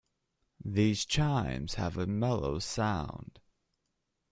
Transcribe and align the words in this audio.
These 0.65 1.05
chimes 1.05 1.75
have 1.75 1.95
a 1.95 2.07
mellow 2.07 2.57
sound. 2.57 3.39